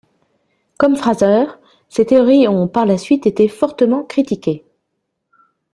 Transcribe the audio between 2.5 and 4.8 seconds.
par la suite été fortement critiquée.